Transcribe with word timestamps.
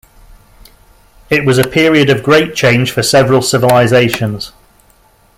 It 1.29 1.45
was 1.45 1.59
a 1.59 1.67
period 1.67 2.09
of 2.09 2.23
great 2.23 2.55
change 2.55 2.89
for 2.89 3.03
several 3.03 3.43
civilizations. 3.43 4.51